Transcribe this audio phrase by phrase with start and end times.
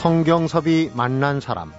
[0.00, 1.74] 성경섭이 만난 사람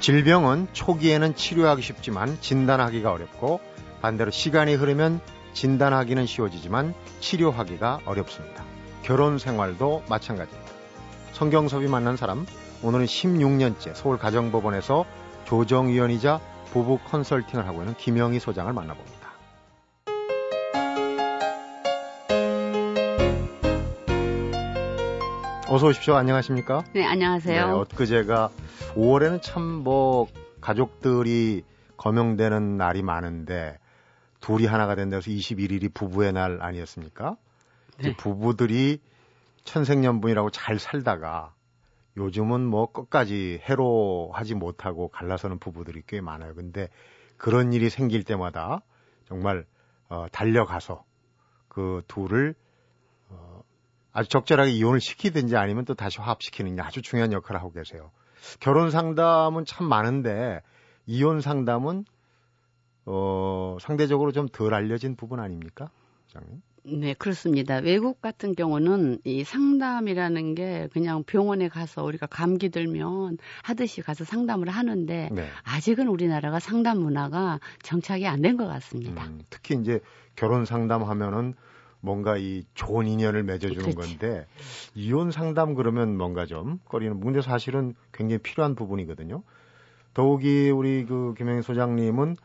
[0.00, 3.60] 질병은 초기에는 치료하기 쉽지만 진단하기가 어렵고
[4.02, 5.20] 반대로 시간이 흐르면
[5.52, 8.64] 진단하기는 쉬워지지만 치료하기가 어렵습니다.
[9.02, 10.72] 결혼 생활도 마찬가지입니다.
[11.30, 12.44] 성경섭이 만난 사람
[12.82, 15.04] 오늘은 16년째 서울 가정법원에서
[15.44, 16.40] 조정위원이자
[16.72, 19.19] 부부 컨설팅을 하고 있는 김영희 소장을 만나봅니다.
[25.70, 26.14] 어서 오십시오.
[26.16, 26.84] 안녕하십니까?
[26.92, 27.66] 네, 안녕하세요.
[27.66, 28.50] 네, 엊그제가
[28.94, 30.26] 5월에는 참 뭐
[30.60, 31.64] 가족들이
[31.96, 33.78] 거명되는 날이 많은데
[34.40, 37.36] 둘이 하나가 된다고 해서 21일이 부부의 날 아니었습니까?
[38.02, 38.16] 네.
[38.16, 39.00] 부부들이
[39.64, 41.54] 천생연분이라고 잘 살다가
[42.16, 46.54] 요즘은 뭐 끝까지 해로하지 못하고 갈라서는 부부들이 꽤 많아요.
[46.54, 46.88] 근데
[47.36, 48.80] 그런 일이 생길 때마다
[49.26, 49.64] 정말
[50.08, 51.04] 어, 달려가서
[51.68, 52.69] 그 둘을 어,
[54.20, 58.10] 아주 적절하게 이혼을 시키든지 아니면 또 다시 화합시키는 게 아주 중요한 역할을 하고 계세요.
[58.60, 60.60] 결혼 상담은 참 많은데
[61.06, 62.04] 이혼 상담은
[63.06, 65.90] 어, 상대적으로 좀 덜 알려진 부분 아닙니까?
[66.28, 66.60] 장님?
[66.82, 67.76] 네, 그렇습니다.
[67.76, 74.68] 외국 같은 경우는 이 상담이라는 게 그냥 병원에 가서 우리가 감기 들면 하듯이 가서 상담을
[74.68, 75.48] 하는데 네.
[75.64, 79.24] 아직은 우리나라가 상담 문화가 정착이 안 된 것 같습니다.
[79.24, 80.00] 음, 특히 이제
[80.36, 81.54] 결혼 상담하면은
[82.00, 83.96] 뭔가 이 좋은 인연을 맺어주는 그렇지.
[84.18, 84.46] 건데
[84.94, 89.42] 이혼 상담 그러면 뭔가 좀 꺼리는 문제 사실은 굉장히 필요한 부분이거든요.
[90.14, 92.36] 더욱이 우리 그 김영희 소장님은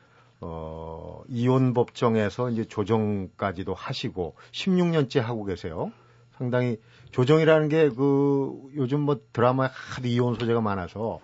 [0.41, 5.91] 어, 이혼 법정에서 이제 조정까지도 하시고 16년째 하고 계세요.
[6.37, 6.77] 상당히
[7.11, 11.21] 조정이라는 게 그 요즘 뭐 드라마에 하도 이혼 소재가 많아서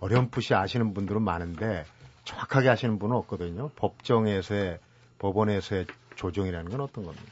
[0.00, 1.84] 어렴풋이 아시는 분들은 많은데
[2.24, 3.70] 정확하게 아시는 분은 없거든요.
[3.76, 4.78] 법정에서의
[5.18, 7.26] 법원에서의 조정이라는 건 어떤 겁니까?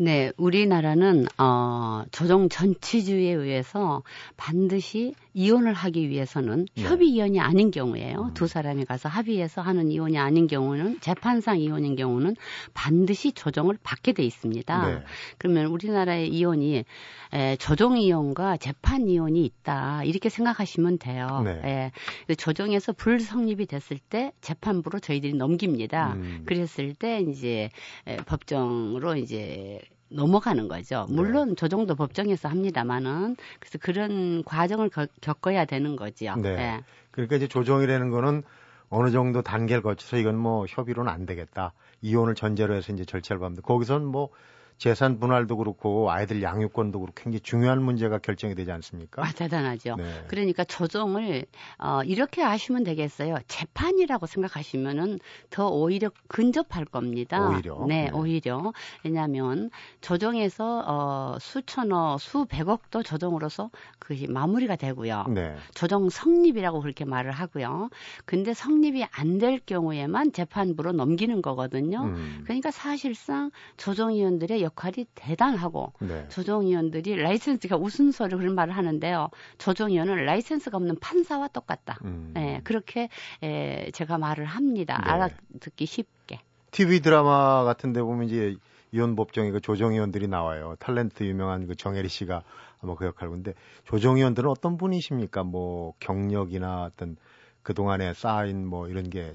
[0.00, 4.04] 네, 우리나라는 어, 조정 전치주의에 의해서
[4.36, 6.82] 반드시 이혼을 하기 위해서는 네.
[6.84, 8.26] 협의 이혼이 아닌 경우에요.
[8.28, 8.34] 음.
[8.34, 12.36] 두 사람이 가서 합의해서 하는 이혼이 아닌 경우는 재판상 이혼인 경우는
[12.74, 14.88] 반드시 조정을 받게 돼 있습니다.
[14.88, 15.02] 네.
[15.36, 16.84] 그러면 우리나라의 이혼이
[17.32, 21.42] 에, 조정 이혼과 재판 이혼이 있다 이렇게 생각하시면 돼요.
[21.44, 21.60] 네.
[21.64, 21.92] 에,
[22.28, 26.14] 그 조정에서 불성립이 됐을 때 재판부로 저희들이 넘깁니다.
[26.14, 26.42] 음.
[26.46, 27.70] 그랬을 때 이제
[28.06, 31.06] 에, 법정으로 이제 넘어가는 거죠.
[31.08, 31.14] 네.
[31.14, 31.54] 물론 네.
[31.56, 36.36] 저 정도 법정에서 합니다만은 그래서 그런 과정을 거, 겪어야 되는 거지요.
[36.36, 36.56] 네.
[36.56, 36.84] 네.
[37.10, 38.42] 그러니까 이제 조정이라는 거는
[38.90, 41.72] 어느 정도 단계를 거쳐서 이건 뭐 협의로는 안 되겠다.
[42.00, 43.62] 이혼을 전제로 해서 이제 절차를 밟는다.
[43.62, 44.30] 거기선 뭐
[44.78, 49.22] 재산 분할도 그렇고 아이들 양육권도 그렇고 굉장히 중요한 문제가 결정이 되지 않습니까?
[49.24, 49.96] 아, 대단하죠.
[49.96, 50.24] 네.
[50.28, 51.46] 그러니까 조정을
[51.78, 53.38] 어, 이렇게 하시면 되겠어요.
[53.48, 55.18] 재판이라고 생각하시면은
[55.50, 57.48] 더 오히려 근접할 겁니다.
[57.48, 57.84] 오히려.
[57.88, 58.10] 네, 네.
[58.12, 58.72] 오히려.
[59.04, 65.24] 왜냐하면 조정에서 어, 수천억, 수백억도 조정으로서 그것이 마무리가 되고요.
[65.28, 65.56] 네.
[65.74, 67.88] 조정 성립이라고 그렇게 말을 하고요.
[68.26, 72.02] 근데 성립이 안 될 경우에만 재판부로 넘기는 거거든요.
[72.02, 72.40] 음.
[72.44, 76.26] 그러니까 사실상 조정위원들의 역할이 대단하고 네.
[76.28, 79.30] 조정위원들이 라이센스가 우순서를 그런 말을 하는데요.
[79.58, 81.98] 조정위원은 라이센스가 없는 판사와 똑같다.
[82.04, 82.34] 음.
[82.36, 83.08] 예, 그렇게
[83.42, 85.00] 예, 제가 말을 합니다.
[85.04, 85.10] 네.
[85.10, 86.40] 알아듣기 쉽게.
[86.70, 88.56] TV 드라마 같은 데 보면 이제
[88.92, 90.76] 이혼 법정에 그 조정위원들이 나와요.
[90.78, 92.42] 탤런트 유명한 그 정혜리 씨가
[92.80, 93.54] 아마 그 역할 근데
[93.84, 95.42] 조정위원들은 어떤 분이십니까?
[95.44, 97.16] 뭐 경력이나 어떤
[97.62, 99.34] 그동안에 쌓인 뭐 이런 게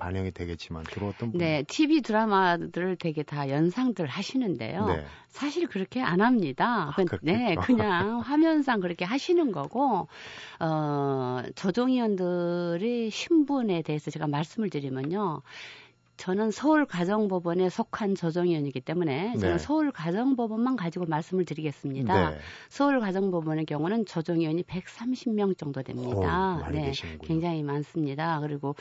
[0.00, 1.38] 반영이 되겠지만 주로 어떤 분?
[1.38, 4.86] 네, TV 드라마들을 되게 다 연상들 하시는데요.
[4.86, 5.04] 네.
[5.28, 6.92] 사실 그렇게 안 합니다.
[6.96, 10.08] 아, 네, 그냥 화면상 그렇게 하시는 거고
[10.58, 15.42] 어, 조정위원들의 신분에 대해서 제가 말씀을 드리면요.
[16.20, 19.58] 저는 서울 가정법원에 속한 조정위원이기 때문에 저는 네.
[19.58, 22.30] 서울 가정법원만 가지고 말씀을 드리겠습니다.
[22.32, 22.38] 네.
[22.68, 26.62] 서울 가정법원의 경우는 조정위원이 130명 정도 됩니다.
[26.62, 27.26] 오, 네, 계시는군요.
[27.26, 28.38] 굉장히 많습니다.
[28.40, 28.76] 그리고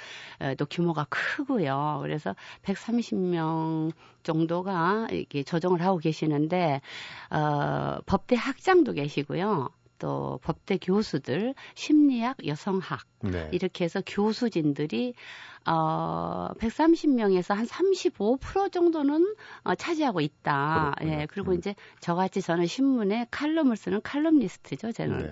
[0.58, 2.00] 또 규모가 크고요.
[2.02, 3.94] 그래서 130명
[4.24, 6.82] 정도가 이렇게 조정을 하고 계시는데
[7.32, 9.70] 어, 법대 학장도 계시고요.
[10.00, 13.50] 또 법대 교수들, 심리학, 여성학 네.
[13.52, 15.14] 이렇게 해서 교수진들이
[15.68, 20.94] 어 130명에서 한 35% 정도는 어, 차지하고 있다.
[20.98, 21.22] 그렇군요.
[21.22, 21.28] 예.
[21.30, 21.58] 그리고 음.
[21.58, 25.32] 이제 저같이 저는 신문에 칼럼을 쓰는 칼럼니스트죠, 저는.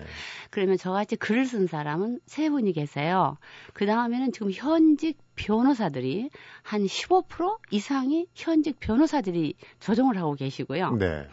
[0.50, 3.38] 그러면 저같이 글을 쓴 사람은 세 분이 계세요.
[3.72, 6.28] 그 다음에는 지금 현직 변호사들이
[6.62, 10.96] 한 15% 이상이 현직 변호사들이 조정을 하고 계시고요.
[10.96, 11.26] 네.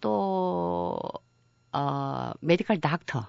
[0.00, 0.98] 또
[1.76, 3.26] 어, 메디컬 닥터.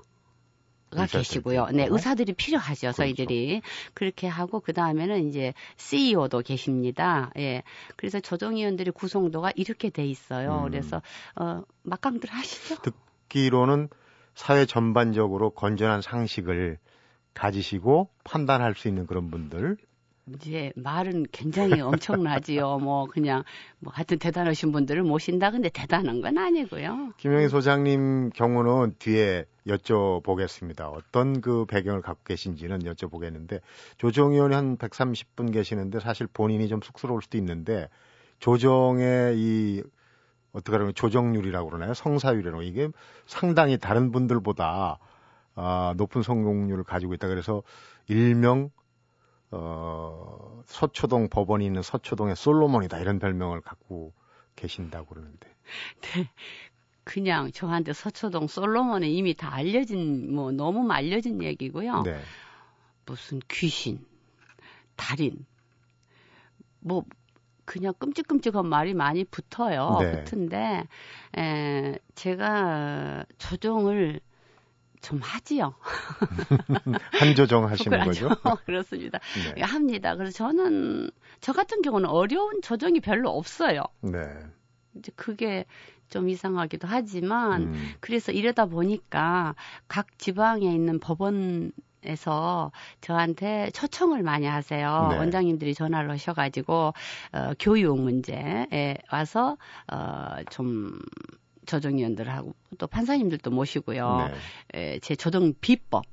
[1.12, 1.68] 계시고요.
[1.74, 2.96] 네, 의사들이 필요하죠, 그렇죠.
[2.96, 3.62] 저희들이.
[3.94, 7.30] 그렇게 하고, 그 다음에는 이제 CEO도 계십니다.
[7.38, 7.64] 예.
[7.98, 10.64] 그래서 조정위원들의 구성도가 이렇게 돼 있어요.
[10.64, 10.72] 음.
[10.72, 11.02] 그래서,
[11.36, 12.78] 어, 막강들 하시죠?
[12.82, 13.90] 듣기로는
[14.34, 16.78] 사회 전반적으로 건전한 상식을
[17.34, 19.78] 가지시고 판단할 수 있는 그런 분들.
[20.36, 22.80] 이제 말은 굉장히 엄청나지요.
[22.84, 23.44] 뭐, 그냥,
[23.80, 25.52] 뭐, 하여튼 대단하신 분들을 모신다.
[25.52, 27.14] 근데 대단한 건 아니고요.
[27.18, 30.92] 김영희 소장님 경우는 뒤에 여쭤보겠습니다.
[30.92, 33.62] 어떤 그 배경을 갖고 계신지는 여쭤보겠는데
[33.98, 37.90] 조정 의원이 한 130분 계시는데 사실 본인이 좀 쑥스러울 수도 있는데
[38.40, 39.84] 조정의 이
[40.54, 41.94] 어떻게 하면 조정률이라고 그러나요?
[41.94, 42.90] 성사율이라고 이게
[43.26, 45.00] 상당히 다른 분들보다
[45.56, 47.28] 아, 높은 성공률을 가지고 있다.
[47.28, 47.64] 그래서
[48.08, 48.70] 일명
[49.52, 54.14] 어, 서초동 법원이 있는 서초동의 솔로몬이다 이런 별명을 갖고
[54.56, 55.48] 계신다고 그러는데.
[56.02, 56.30] 네.
[57.04, 62.02] 그냥 저한테 서초동 솔로몬은 이미 다 알려진 뭐 너무 알려진 얘기고요.
[62.02, 62.20] 네.
[63.06, 64.06] 무슨 귀신,
[64.98, 65.46] 달인,
[66.82, 67.06] 뭐
[67.64, 69.98] 그냥 끔찍끔찍한 말이 많이 붙어요.
[70.02, 70.12] 네.
[70.12, 70.88] 붙은데
[71.38, 74.20] 에, 제가 조정을
[75.02, 75.76] 좀 하지요.
[77.14, 78.30] 한조정 하시는 그렇죠.
[78.30, 78.58] 거죠?
[78.66, 79.20] 그렇습니다.
[79.56, 79.62] 네.
[79.62, 80.16] 합니다.
[80.16, 83.84] 그래서 저는 저 같은 경우는 어려운 조정이 별로 없어요.
[84.02, 84.22] 네.
[84.96, 85.66] 이제 그게
[86.10, 89.56] 좀 이상하기도 하지만 음, 그래서 이러다 보니까
[89.88, 91.72] 각 지방에 있는 법원
[92.04, 92.72] 에서
[93.02, 95.10] 저한테 초청을 많이 하세요.
[95.12, 95.18] 네.
[95.18, 96.94] 원장님들이 전화를 하셔가지고
[97.34, 99.58] 어, 교육 문제에 와서
[99.92, 100.98] 어, 좀
[101.68, 104.30] 조정위원들하고 또 판사님들도 모시고요.
[104.74, 104.96] 네.
[104.96, 106.04] 에, 제 조정 비법.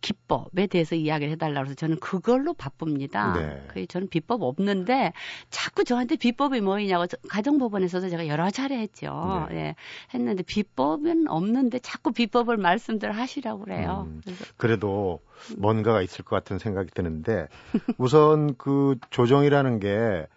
[0.00, 3.32] 기법에 대해서 이야기를 해달라고 해서 저는 그걸로 바쁩니다.
[3.32, 3.64] 네.
[3.66, 5.12] 그 저는 비법 없는데
[5.50, 9.48] 자꾸 저한테 비법이 뭐이냐고 저- 가정법원에서도 제가 여러 차례 했죠.
[9.50, 9.56] 네.
[9.56, 9.74] 예.
[10.14, 14.04] 했는데 비법은 없는데 자꾸 비법을 말씀들 하시라고 그래요.
[14.06, 14.22] 음.
[14.56, 15.18] 그래도
[15.56, 17.48] 뭔가가 있을 것 같은 생각이 드는데
[17.96, 20.28] 우선 그 조정이라는 게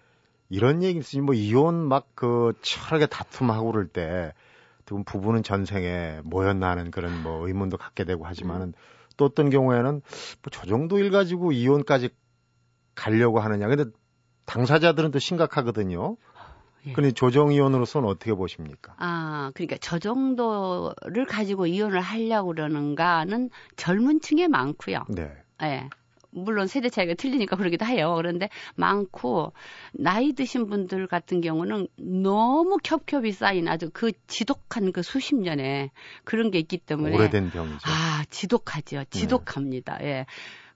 [0.49, 4.33] 이런 얘기 있으니 뭐 이혼 막 그 치열하게 다툼하고 그럴 때
[4.91, 8.73] 지금 부부는 전생에 뭐였나 하는 그런 뭐 의문도 갖게 되고 하지만은
[9.15, 10.01] 또 어떤 경우에는 뭐
[10.51, 12.09] 저 정도 일 가지고 이혼까지
[12.93, 13.69] 가려고 하느냐.
[13.69, 13.85] 근데
[14.45, 16.17] 당사자들은 또 심각하거든요.
[16.87, 16.91] 예.
[16.91, 18.93] 근데 조정 이혼으로서는 어떻게 보십니까?
[18.97, 25.05] 아, 그러니까 저 정도를 가지고 이혼을 하려고 그러는가는 젊은 층에 많고요.
[25.07, 25.31] 네.
[25.63, 25.87] 예.
[26.31, 28.13] 물론 세대 차이가 틀리니까 그러기도 해요.
[28.15, 29.53] 그런데 많고
[29.93, 35.91] 나이 드신 분들 같은 경우는 너무 겹겹이 쌓인 아주 그 지독한 그 수십 년의
[36.23, 37.79] 그런 게 있기 때문에 오래된 병이죠.
[37.83, 39.03] 아 지독하죠.
[39.09, 39.99] 지독합니다.
[40.03, 40.25] 예.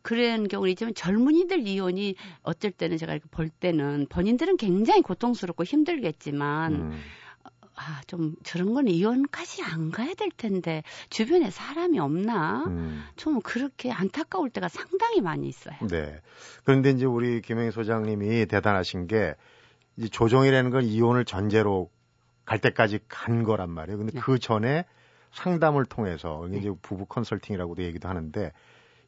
[0.02, 6.76] 그런 경우는 있지만 젊은이들 이혼이 어쩔 때는 제가 이렇게 볼 때는 본인들은 굉장히 고통스럽고 힘들겠지만
[6.76, 7.02] 음.
[7.76, 12.66] 아, 좀 저런 건 이혼까지 안 가야 될 텐데 주변에 사람이 없나?
[12.68, 13.04] 음.
[13.16, 15.76] 좀 그렇게 안타까울 때가 상당히 많이 있어요.
[15.90, 16.22] 네.
[16.64, 19.36] 그런데 이제 우리 김영희 소장님이 대단하신 게
[19.98, 21.90] 이제 조정이라는 건 이혼을 전제로
[22.46, 23.98] 갈 때까지 간 거란 말이에요.
[23.98, 24.20] 근데 네.
[24.20, 24.86] 그 전에
[25.32, 28.52] 상담을 통해서 이게 이제 부부 컨설팅이라고도 얘기도 하는데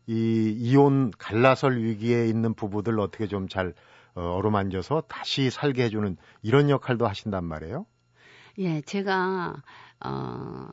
[0.08, 3.74] 이 이혼 갈라설 위기에 있는 부부들 어떻게 좀 잘
[4.18, 7.86] 어, 어루만져서 다시 살게 해주는 이런 역할도 하신단 말이에요.
[8.59, 9.62] 예, 제가
[10.06, 10.68] 어,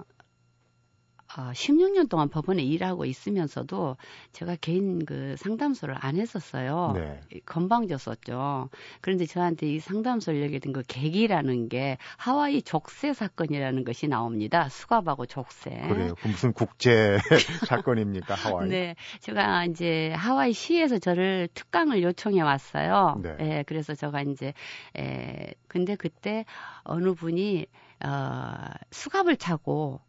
[1.37, 3.97] 어 16년 동안 법원에 일하고 있으면서도
[4.33, 6.93] 제가 개인 그 상담소를 안 했었어요.
[6.95, 7.21] 네.
[7.45, 8.69] 건방졌었죠.
[9.01, 14.69] 그런데 저한테 이 상담소를 열게 된 그 계기라는 게 하와이 족쇄 사건이라는 것이 나옵니다.
[14.69, 15.71] 수갑하고 족쇄.
[15.71, 16.15] 그래요.
[16.21, 17.19] 그 무슨 국제
[17.69, 18.69] 사건입니까 하와이?
[18.69, 23.21] 네, 제가 이제 하와이 시에서 저를 특강을 요청해 왔어요.
[23.23, 23.37] 네.
[23.41, 24.53] 예, 그래서 제가 이제
[24.97, 26.45] 에 근데 그때
[26.83, 27.67] 어느 분이
[28.05, 28.55] 어
[28.91, 30.01] 수갑을 차고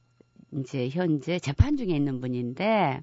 [0.59, 3.01] 이제 현재 재판 중에 있는 분인데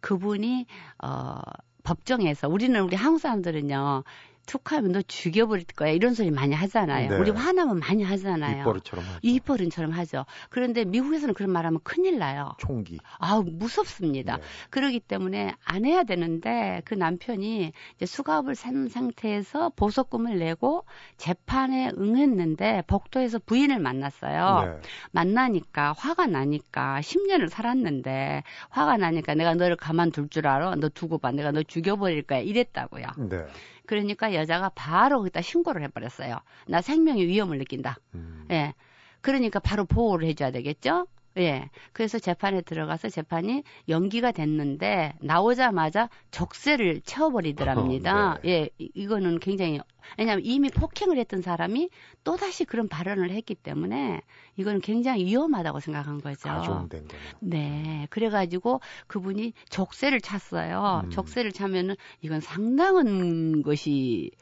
[0.00, 0.66] 그분이
[1.02, 1.40] 어
[1.82, 4.04] 법정에서 우리는 우리 한국 사람들은요
[4.46, 7.08] 툭하면 너 죽여버릴 거야 이런 소리 많이 하잖아요.
[7.08, 7.16] 네.
[7.16, 8.60] 우리 화나면 많이 하잖아요.
[8.60, 9.18] 입버릇처럼 하죠.
[9.22, 10.24] 입버릇처럼 하죠.
[10.48, 12.54] 그런데 미국에서는 그런 말하면 큰일 나요.
[12.58, 12.98] 총기.
[13.18, 14.36] 아우 무섭습니다.
[14.38, 14.42] 네.
[14.70, 20.84] 그러기 때문에 안 해야 되는데 그 남편이 이제 수갑을 산 상태에서 보석금을 내고
[21.16, 24.80] 재판에 응했는데 복도에서 부인을 만났어요.
[24.80, 24.88] 네.
[25.12, 30.74] 만나니까 화가 나니까 10년을 살았는데 화가 나니까 내가 너를 가만둘 줄 알아?
[30.76, 31.30] 너 두고 봐.
[31.30, 32.40] 내가 너 죽여버릴 거야.
[32.40, 33.06] 이랬다고요.
[33.28, 33.46] 네.
[33.90, 36.38] 그러니까 여자가 바로 거기다 신고를 해버렸어요.
[36.68, 37.96] 나 생명의 위험을 느낀다.
[38.14, 38.46] 음.
[38.48, 38.72] 예.
[39.20, 41.08] 그러니까 바로 보호를 해줘야 되겠죠?
[41.38, 41.70] 예.
[41.92, 48.40] 그래서 재판에 들어가서 재판이 연기가 됐는데 나오자마자 족쇄를 채워버리더랍니다.
[48.42, 48.50] 네.
[48.50, 48.70] 예.
[48.78, 49.80] 이거는 굉장히
[50.18, 51.90] 왜냐하면 이미 폭행을 했던 사람이
[52.24, 54.20] 또 다시 그런 발언을 했기 때문에
[54.56, 56.48] 이거는 굉장히 위험하다고 생각한 거죠.
[56.48, 57.20] 가중된 거네.
[57.40, 58.06] 네.
[58.10, 61.02] 그래가지고 그분이 족쇄를 찼어요.
[61.04, 61.10] 음.
[61.10, 64.32] 족쇄를 차면은 이건 상당한 것이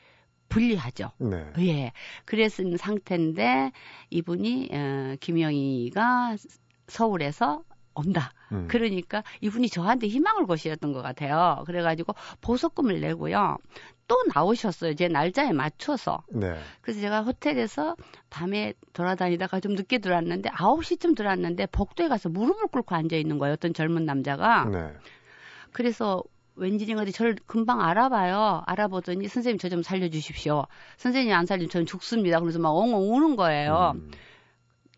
[0.48, 1.10] 불리하죠.
[1.18, 1.52] 네.
[1.58, 1.92] 예.
[2.24, 3.72] 그랬은 상태인데
[4.10, 6.36] 이분이 어, 김영희가
[6.88, 7.62] 서울에서
[7.94, 8.30] 온다.
[8.52, 8.66] 음.
[8.68, 11.64] 그러니까 이분이 저한테 희망을 거시였던 것 같아요.
[11.66, 13.56] 그래가지고 보석금을 내고요.
[14.06, 14.94] 또 나오셨어요.
[14.94, 16.22] 제 날짜에 맞춰서.
[16.32, 16.54] 네.
[16.80, 17.96] 그래서 제가 호텔에서
[18.30, 23.54] 밤에 돌아다니다가 좀 늦게 들어왔는데 9시쯤 들어왔는데 복도에 가서 무릎을 꿇고 앉아 있는 거예요.
[23.54, 24.64] 어떤 젊은 남자가.
[24.66, 24.92] 네.
[25.72, 26.22] 그래서
[26.54, 28.62] 왠지는 어디 저를 금방 알아봐요.
[28.66, 30.64] 알아보더니 선생님 저 좀 살려주십시오.
[30.96, 32.40] 선생님이 안 살리면 저는 죽습니다.
[32.40, 33.92] 그래서 막 엉엉 우는 거예요.
[33.96, 34.10] 음.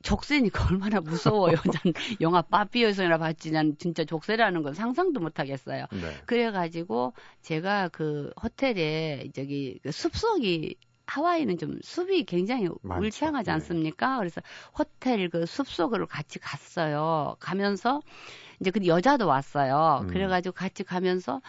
[0.02, 1.54] 족쇄니까 얼마나 무서워요.
[1.84, 3.50] 난 영화 빠삐에서나 봤지.
[3.50, 5.86] 난 진짜 족쇄라는 건 상상도 못 하겠어요.
[5.92, 6.16] 네.
[6.26, 10.76] 그래가지고 제가 그 호텔에 저기 그 숲속이
[11.06, 13.06] 하와이는 좀 숲이 굉장히 많죠.
[13.06, 13.52] 울창하지 네.
[13.52, 14.12] 않습니까?
[14.12, 14.18] 네.
[14.18, 14.40] 그래서
[14.78, 17.36] 호텔 그 숲속으로 같이 갔어요.
[17.40, 18.00] 가면서
[18.60, 20.02] 이제 그 여자도 왔어요.
[20.02, 20.06] 음.
[20.08, 21.42] 그래가지고 같이 가면서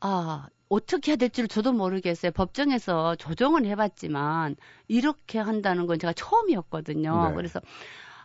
[0.00, 2.32] 아 어떻게 해야 될지를 저도 모르겠어요.
[2.32, 4.56] 법정에서 조정은 해봤지만
[4.88, 7.28] 이렇게 한다는 건 제가 처음이었거든요.
[7.28, 7.34] 네.
[7.34, 7.60] 그래서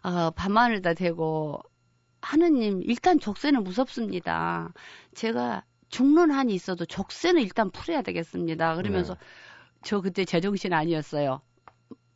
[0.03, 1.62] 어, 반만을 다 대고
[2.21, 4.74] 하느님 일단 족쇄는 무섭습니다.
[5.13, 8.75] 제가 죽는 한이 있어도 족쇄는 일단 풀어야 되겠습니다.
[8.75, 9.19] 그러면서 네.
[9.83, 11.41] 저 그때 제정신 아니었어요.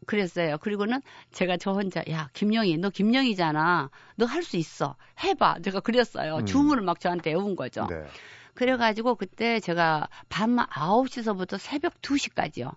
[0.07, 0.57] 그랬어요.
[0.59, 1.01] 그리고는
[1.31, 3.89] 제가 저 혼자 야 김영희 너 김영희잖아.
[4.17, 4.95] 너 할 수 있어.
[5.23, 5.59] 해봐.
[5.63, 6.37] 제가 그랬어요.
[6.37, 6.45] 음.
[6.45, 7.87] 주문을 막 저한테 외운 거죠.
[7.89, 8.03] 네.
[8.55, 12.75] 그래가지고 그때 제가 밤 9시서부터 새벽 2시까지요.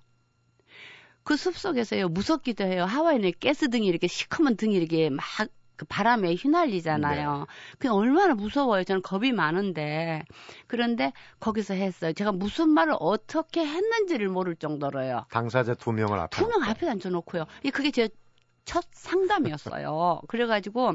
[1.25, 2.85] 그 숲속에서요, 무섭기도 해요.
[2.85, 5.25] 하와이는 가스 등이 이렇게 시커먼 등이 이렇게 막
[5.78, 7.38] 그 바람에 휘날리잖아요.
[7.38, 7.44] 네.
[7.78, 8.82] 그 얼마나 무서워요.
[8.82, 10.25] 저는 겁이 많은데.
[10.66, 12.12] 그런데 거기서 했어요.
[12.12, 15.26] 제가 무슨 말을 어떻게 했는지를 모를 정도로요.
[15.30, 16.37] 당사자 두 명을 앞에.
[16.37, 17.47] 두 명 앞에 앉혀놓고요.
[17.73, 18.08] 그게 제
[18.68, 20.20] 첫 상담이었어요.
[20.28, 20.92] 그래가지고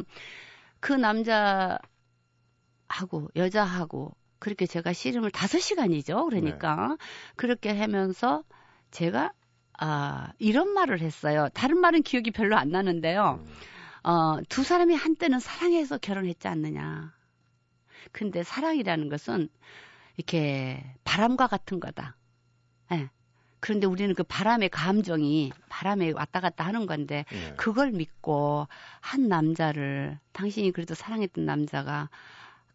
[0.79, 1.79] 그 남자하고
[3.35, 6.25] 여자하고 그렇게 제가 씨름을 다섯 시간이죠.
[6.25, 6.95] 그러니까 네.
[7.37, 8.43] 그렇게 하면서
[8.91, 9.31] 제가
[9.79, 11.47] 아 이런 말을 했어요.
[11.53, 13.39] 다른 말은 기억이 별로 안 나는데요.
[13.41, 14.09] 음.
[14.09, 17.13] 어, 두 사람이 한때는 사랑해서 결혼했지 않느냐.
[18.11, 19.47] 근데 사랑이라는 것은
[20.17, 22.17] 이렇게 바람과 같은 거다.
[22.91, 22.95] 예.
[22.97, 23.09] 네.
[23.61, 27.53] 그런데 우리는 그 바람의 감정이 바람에 왔다 갔다 하는 건데 네.
[27.55, 28.67] 그걸 믿고
[28.99, 32.09] 한 남자를 당신이 그래도 사랑했던 남자가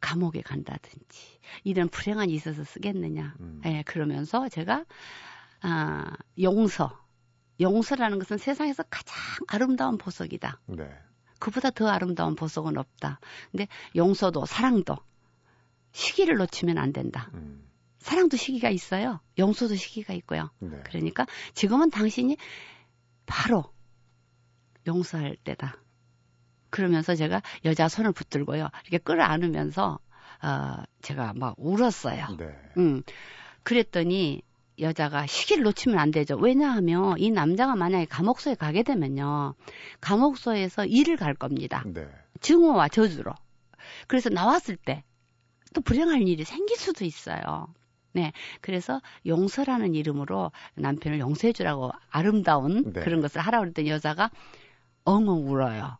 [0.01, 3.35] 감옥에 간다든지 이런 불행한 이 있어서 쓰겠느냐.
[3.41, 3.61] 음.
[3.65, 4.85] 예, 그러면서 제가
[5.61, 6.99] 아, 용서.
[7.61, 9.17] 용서라는 것은 세상에서 가장
[9.49, 10.61] 아름다운 보석이다.
[10.67, 10.89] 네.
[11.41, 13.21] 그보다 더 아름다운 보석은 없다.
[13.51, 14.97] 근데 용서도 사랑도
[15.93, 17.31] 시기를 놓치면 안 된다.
[17.35, 17.69] 음.
[17.99, 19.21] 사랑도 시기가 있어요.
[19.39, 20.51] 용서도 시기가 있고요.
[20.61, 20.81] 네.
[20.85, 22.37] 그러니까 지금은 당신이
[23.27, 23.65] 바로
[24.87, 25.77] 용서할 때다.
[26.71, 28.69] 그러면서 제가 여자 손을 붙들고요.
[28.83, 29.99] 이렇게 끌어안으면서
[30.43, 32.37] 어 제가 막 울었어요.
[32.39, 32.55] 네.
[32.77, 33.03] 음.
[33.63, 34.43] 그랬더니
[34.79, 36.37] 여자가 시기를 놓치면 안 되죠.
[36.37, 39.55] 왜냐하면 이 남자가 만약에 감옥소에 가게 되면요.
[40.01, 41.83] 감옥소에서 일을 갈 겁니다.
[41.87, 42.09] 네.
[42.41, 43.33] 증오와 저주로.
[44.07, 45.03] 그래서 나왔을 때
[45.75, 47.69] 또 불행할 일이 생길 수도 있어요.
[48.13, 48.33] 네.
[48.61, 53.01] 그래서 용서라는 이름으로 남편을 용서해 주라고 아름다운 네.
[53.01, 54.31] 그런 것을 하라고 그랬더니 여자가
[55.05, 55.99] 엉엉 울어요.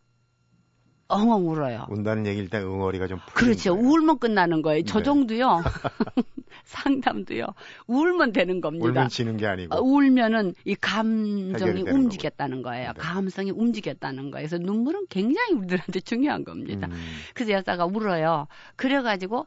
[1.09, 1.87] 엉엉 울어요.
[1.89, 3.75] 운다는 얘기일 때 응어리가 좀 그렇죠.
[3.75, 3.89] 거예요.
[3.89, 4.85] 울면 끝나는 거예요.
[4.85, 5.05] 저 네.
[5.05, 5.63] 정도요.
[6.65, 7.47] 상담도요.
[7.87, 8.87] 울면 되는 겁니다.
[8.87, 9.75] 울면 지는 게 아니고.
[9.75, 12.93] 어, 울면은 이 감정이 움직였다는 거예요.
[12.93, 12.99] 네.
[12.99, 14.49] 감성이 움직였다는 거예요.
[14.49, 16.89] 그래서 눈물은 굉장히 우리들한테 중요한 겁니다.
[16.89, 16.95] 음.
[17.35, 18.47] 그래서 여자가 울어요.
[18.77, 19.47] 그래가지고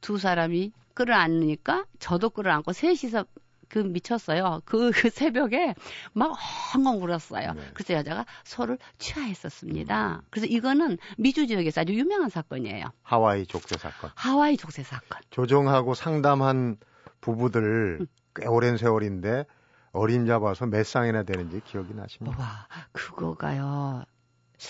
[0.00, 3.24] 두 사람이 끌어안으니까 저도 끌어안고 셋이서
[3.68, 4.62] 그 미쳤어요.
[4.64, 5.74] 그, 그 새벽에
[6.12, 6.36] 막
[6.74, 7.52] 엉엉 울었어요.
[7.52, 7.62] 네.
[7.74, 10.16] 그래서 여자가 소를 취하했었습니다.
[10.16, 10.20] 음.
[10.30, 12.86] 그래서 이거는 미주 지역에서 아주 유명한 사건이에요.
[13.02, 14.10] 하와이 족쇄 사건.
[14.14, 15.20] 하와이 족쇄 사건.
[15.30, 16.76] 조정하고 상담한
[17.20, 18.06] 부부들 음.
[18.34, 19.44] 꽤 오랜 세월인데
[19.92, 22.36] 어림 잡아서 몇 쌍이나 되는지 기억이 나십니까?
[22.36, 24.04] 와, 그거가요.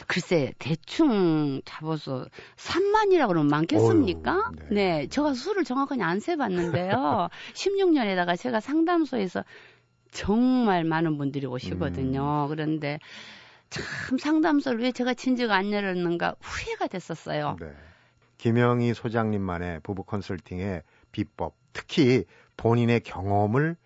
[0.06, 2.26] 글쎄 대충 잡아서
[2.56, 4.32] 3만이라고 그러면 많겠습니까?
[4.36, 4.74] 어휴, 네.
[4.74, 5.06] 네.
[5.08, 7.28] 제가 수를 정확하게 안 세봤는데요.
[7.54, 9.44] 16년에다가 제가 상담소에서
[10.10, 12.46] 정말 많은 분들이 오시거든요.
[12.46, 12.48] 음.
[12.48, 12.98] 그런데
[13.70, 17.56] 참 상담소를 왜 제가 진지가 안 열었는가 후회가 됐었어요.
[17.60, 17.72] 네.
[18.38, 22.24] 김영희 소장님만의 부부 컨설팅의 비법, 특히
[22.56, 23.83] 본인의 경험을 에,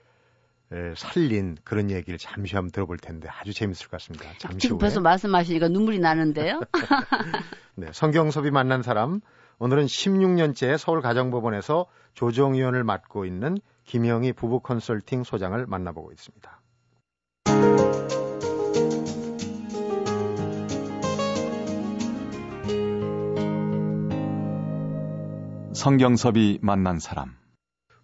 [0.97, 4.27] 살린 그런 얘기를 잠시 한번 들어볼 텐데 아주 재밌을 것 같습니다.
[4.39, 4.81] 잠시 지금 후에.
[4.81, 6.61] 벌써 말씀하시니까 눈물이 나는데요.
[7.75, 9.21] 네, 성경섭이 만난 사람
[9.61, 16.61] 오늘은 16년째 서울가정법원에서 조정위원을 맡고 있는 김영희 부부 컨설팅 소장을 만나보고 있습니다.
[25.73, 27.37] 성경섭이 만난 사람.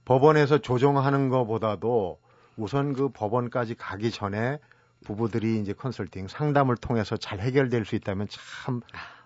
[0.04, 2.18] 법원에서 조정하는 것보다도
[2.56, 4.58] 우선 그 법원까지 가기 전에
[5.04, 8.80] 부부들이 이제 컨설팅 상담을 통해서 잘 해결될 수 있다면 참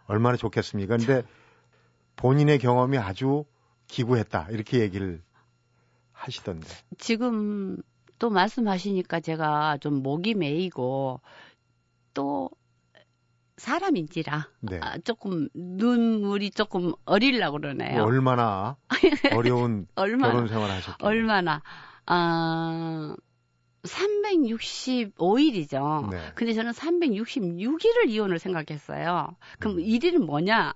[0.07, 0.97] 얼마나 좋겠습니까?
[0.97, 1.23] 근데
[2.17, 3.45] 본인의 경험이 아주
[3.87, 4.49] 기구했다.
[4.51, 5.23] 이렇게 얘기를
[6.13, 6.67] 하시던데.
[6.99, 7.77] 지금
[8.19, 11.21] 또 말씀하시니까 제가 좀 목이 메이고
[12.15, 12.51] 또
[13.57, 14.81] 사람인지라 네.
[14.83, 18.03] 아, 조금 눈물이 조금 어릴라 그러네요.
[18.03, 18.77] 얼마나
[19.35, 21.09] 어려운 얼마나 결혼 생활 하셨길래.
[21.09, 21.63] 얼마나
[22.11, 23.15] 아
[23.83, 26.09] 365일이죠.
[26.11, 26.33] 네.
[26.35, 29.37] 근데 저는 366일을 이혼을 생각했어요.
[29.59, 29.83] 그럼 음.
[29.83, 30.73] 1일은 뭐냐?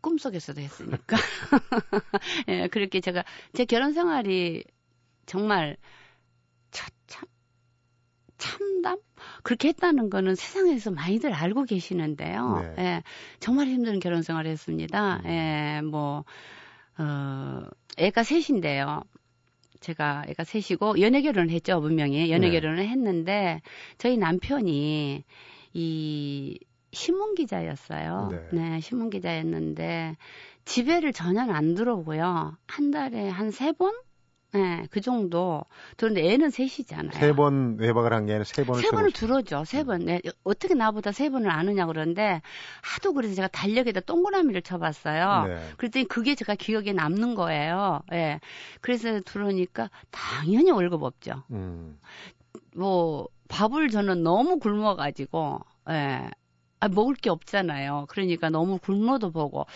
[0.00, 1.16] 꿈속에서도 했으니까.
[2.48, 4.64] 예, 그렇게 제가 제 결혼 생활이
[5.26, 5.76] 정말
[6.70, 7.24] 참, 참
[8.36, 8.98] 참담
[9.42, 12.74] 그렇게 했다는 거는 세상에서 많이들 알고 계시는데요.
[12.76, 12.78] 네.
[12.78, 13.02] 예,
[13.40, 15.22] 정말 힘든 결혼 생활을 했습니다.
[15.24, 15.26] 음.
[15.26, 16.24] 예, 뭐
[16.98, 17.62] 어,
[17.96, 19.02] 애가 셋인데요.
[19.80, 22.60] 제가 애가 셋이고 연애 결혼을 했죠, 분명히 연애 네.
[22.60, 23.60] 결혼을 했는데
[23.98, 25.24] 저희 남편이
[25.74, 26.58] 이
[26.92, 28.30] 신문 기자였어요.
[28.52, 28.80] 네.
[28.80, 30.16] 신문 기자였는데
[30.64, 32.56] 집에를 전혀 안 들어오고요.
[32.66, 33.92] 한 달에 한 세 번?
[34.54, 35.62] 네, 그 정도.
[35.96, 37.10] 그런데 애는 셋이잖아요.
[37.12, 40.06] 세 번 외박을 한 게 아니라 세 번을 세 번을 들어줘, 세 번.
[40.06, 42.40] 네, 어떻게 나보다 세 번을 아느냐 그러는데,
[42.82, 45.46] 하도 그래서 제가 달력에다 동그라미를 쳐봤어요.
[45.46, 45.60] 네.
[45.76, 48.00] 그랬더니 그게 제가 기억에 남는 거예요.
[48.12, 48.40] 예.
[48.80, 51.42] 그래서 들어오니까 당연히 월급 없죠.
[51.50, 51.98] 음.
[52.74, 56.30] 뭐, 밥을 저는 너무 굶어가지고, 예.
[56.80, 58.06] 아, 먹을 게 없잖아요.
[58.08, 59.66] 그러니까 너무 굶어도 보고.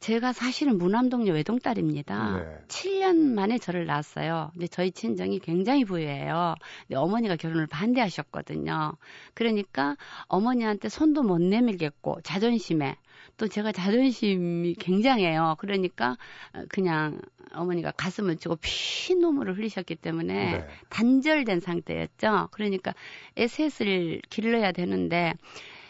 [0.00, 2.38] 제가 사실은 무남동녀 외동딸입니다.
[2.38, 2.58] 네.
[2.68, 4.50] 7년 만에 저를 낳았어요.
[4.52, 6.54] 근데 저희 친정이 굉장히 부유해요.
[6.86, 8.94] 근데 어머니가 결혼을 반대하셨거든요.
[9.34, 9.96] 그러니까
[10.26, 12.96] 어머니한테 손도 못 내밀겠고, 자존심에.
[13.36, 15.56] 또 제가 자존심이 굉장해요.
[15.58, 16.16] 그러니까
[16.52, 17.20] 어, 그냥
[17.52, 20.66] 어머니가 가슴을 치고 피눈물을 흘리셨기 때문에 네.
[20.90, 22.48] 단절된 상태였죠.
[22.50, 22.94] 그러니까
[23.36, 25.34] 에셋을 길러야 되는데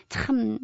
[0.09, 0.59] 참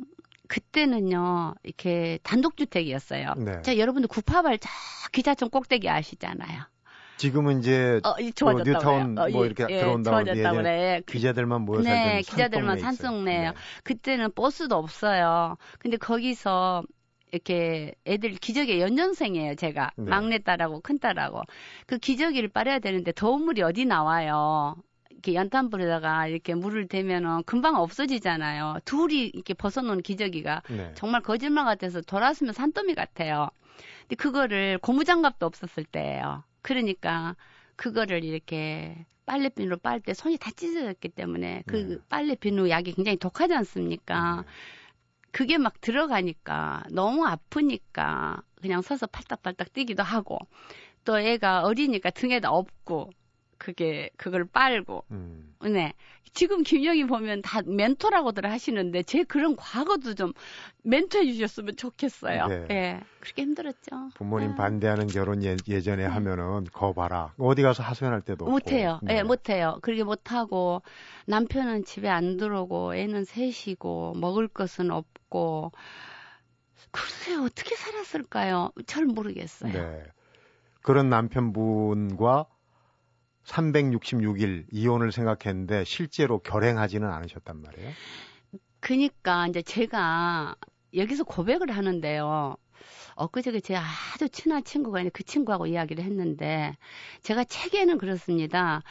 [0.48, 3.34] 그때는요 이렇게 단독주택이었어요.
[3.38, 3.62] 네.
[3.62, 4.68] 자 여러분들 구파발 저
[5.12, 6.62] 기차청 꼭대기 아시잖아요.
[7.16, 9.18] 지금은 이제 어, 이 좋아졌다고 뉴타운.
[9.18, 11.00] 어, 뭐 예, 이렇게 예, 들어온다고 그러는데 그래.
[11.06, 12.78] 그- 기자들만 모여 네, 살던 기자들만.
[12.80, 13.50] 산속네요.
[13.52, 13.56] 네.
[13.84, 15.56] 그때는 버스도 없어요.
[15.78, 16.82] 근데 거기서
[17.30, 19.90] 이렇게 애들 기저귀 연년생이에요, 제가.
[19.96, 20.04] 네.
[20.10, 21.42] 막내딸하고 큰딸하고.
[21.86, 24.74] 그 기저귀를 빨아야 되는데 더운 물이 어디 나와요.
[25.24, 28.80] 이렇게 연탄불에다가 이렇게 물을 대면은 금방 없어지잖아요.
[28.84, 30.92] 둘이 이렇게 벗어놓은 기저귀가 네.
[30.94, 33.48] 정말 거짓말 같아서 돌았으면 산더미 같아요.
[34.02, 36.44] 근데 그거를 고무장갑도 없었을 때예요.
[36.60, 37.36] 그러니까
[37.76, 41.96] 그거를 이렇게 빨래비누로 빨 때 손이 다 찢어졌기 때문에 그 네.
[42.10, 44.42] 빨래비누 약이 굉장히 독하지 않습니까?
[44.42, 44.52] 네.
[45.32, 50.38] 그게 막 들어가니까 너무 아프니까 그냥 서서 팔딱팔딱 뛰기도 하고
[51.04, 53.10] 또 애가 어리니까 등에다 업고
[53.58, 55.54] 그게 그걸 빨고 음.
[55.62, 55.92] 네.
[56.32, 60.32] 지금 김영희 보면 다 멘토라고들 하시는데 제 그런 과거도 좀
[60.82, 62.46] 멘토해 주셨으면 좋겠어요.
[62.48, 62.66] 네.
[62.70, 63.00] 예.
[63.20, 64.10] 그렇게 힘들었죠.
[64.14, 64.54] 부모님 아.
[64.56, 67.32] 반대하는 결혼 예, 예전에 하면은 거 봐라.
[67.38, 68.46] 어디 가서 하소연할 때도.
[68.46, 68.98] 못해요.
[69.02, 69.18] 네.
[69.18, 69.78] 예, 못해요.
[69.82, 70.82] 그렇게 못하고
[71.26, 75.70] 남편은 집에 안 들어오고 애는 셋이고 먹을 것은 없고
[76.90, 78.70] 글쎄 어떻게 살았을까요?
[78.86, 79.72] 잘 모르겠어요.
[79.72, 80.02] 네.
[80.82, 82.46] 그런 남편분과
[83.44, 87.90] 366일 이혼을 생각했는데 실제로 결행하지는 않으셨단 말이에요.
[88.80, 90.56] 그니까 이제 제가
[90.94, 92.56] 여기서 고백을 하는데요.
[93.16, 96.76] 엊그저께 제 아주 친한 친구가 있는데 그 친구하고 이야기를 했는데
[97.22, 98.82] 제가 책에는 그렇습니다.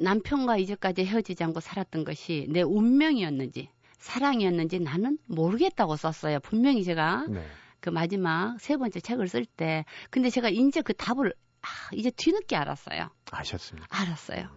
[0.00, 6.40] 남편과 이제까지 헤어지지 않고 살았던 것이 내 운명이었는지 사랑이었는지 나는 모르겠다고 썼어요.
[6.40, 7.42] 분명히 제가 네.
[7.80, 9.84] 그 마지막 세 번째 책을 쓸 때.
[10.10, 11.32] 근데 제가 이제 그 답을
[11.64, 13.10] 아, 이제 뒤늦게 알았어요.
[13.30, 13.88] 아셨습니다.
[13.90, 14.48] 알았어요.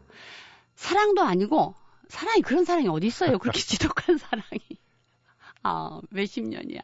[0.76, 1.74] 사랑도 아니고
[2.10, 3.40] 사랑이 그런 사랑이 어디 있어요?
[3.40, 4.60] 그렇게 지독한 사랑이.
[5.64, 6.82] 아, 몇십 년이야.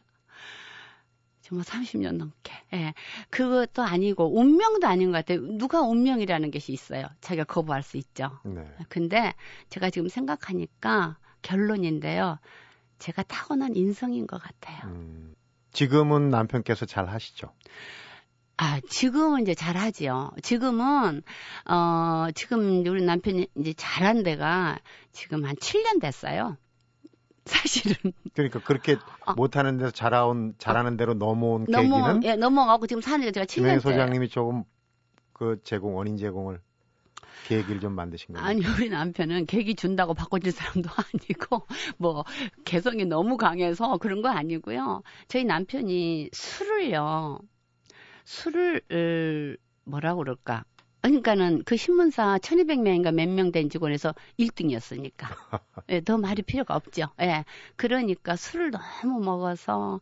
[1.42, 2.54] 정말 30년 넘게.
[2.72, 2.94] 예.
[3.28, 5.42] 그것도 아니고 운명도 아닌 것 같아요.
[5.42, 7.06] 누가 운명이라는 것이 있어요.
[7.20, 8.38] 자기가 거부할 수 있죠.
[8.44, 8.66] 네.
[8.88, 9.34] 근데
[9.68, 12.38] 제가 지금 생각하니까 결론인데요.
[12.98, 14.78] 제가 타고난 인성인 것 같아요.
[14.84, 15.34] 음.
[15.72, 17.52] 지금은 남편께서 잘 하시죠.
[18.56, 20.30] 아, 지금은 이제 잘하지요.
[20.42, 21.22] 지금은,
[21.68, 24.78] 어, 지금 우리 남편이 이제 잘한 데가
[25.12, 26.56] 지금 한 7년 됐어요.
[27.46, 28.12] 사실은.
[28.32, 29.34] 그러니까 그렇게 어.
[29.34, 33.78] 못하는 데서 잘아온 잘하는 대로 넘어온 넘어, 계기는 예, 넘어가고 지금 사는 게 제가 김행
[33.78, 33.80] 7년째.
[33.82, 34.64] 소장님이 조금
[35.34, 36.60] 그 제공 원인 제공을
[37.48, 38.46] 계기를 좀 만드신 거예요.
[38.46, 41.66] 아니, 우리 남편은 계기 준다고 바꿔줄 사람도 아니고,
[41.98, 42.24] 뭐,
[42.64, 45.02] 개성이 너무 강해서 그런 거 아니고요.
[45.28, 47.40] 저희 남편이 술을요,
[48.24, 50.64] 술을, 으, 뭐라고 그럴까.
[51.02, 55.26] 그러니까는 그 신문사 1200명인가 몇 명 된 직원에서 1등이었으니까.
[55.90, 57.08] 예, 더 말이 필요가 없죠.
[57.20, 57.44] 예.
[57.76, 60.00] 그러니까 술을 너무 먹어서,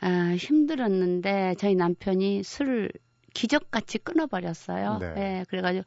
[0.00, 2.90] 아, 힘들었는데, 저희 남편이 술을
[3.34, 4.98] 기적같이 끊어버렸어요.
[4.98, 5.14] 네.
[5.40, 5.84] 예, 그래가지고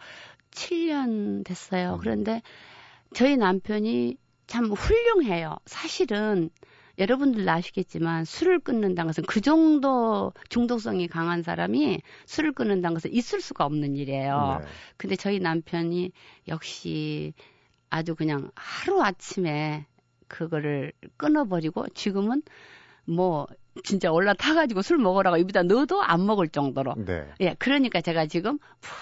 [0.52, 1.96] 7년 됐어요.
[1.96, 2.00] 음.
[2.00, 2.42] 그런데
[3.14, 5.56] 저희 남편이 참 훌륭해요.
[5.66, 6.50] 사실은
[6.98, 13.66] 여러분들도 아시겠지만 술을 끊는다는 것은 그 정도 중독성이 강한 사람이 술을 끊는다는 것은 있을 수가
[13.66, 14.60] 없는 일이에요.
[14.62, 14.68] 네.
[14.98, 16.12] 근데 저희 남편이
[16.48, 17.34] 역시
[17.90, 19.86] 아주 그냥 하루 아침에
[20.28, 22.42] 그거를 끊어버리고 지금은
[23.06, 23.48] 뭐
[23.84, 26.94] 진짜 올라타가지고 술 먹으라고 입에다 넣어도 안 먹을 정도로.
[26.98, 27.28] 네.
[27.40, 28.60] 예, 그러니까 제가 지금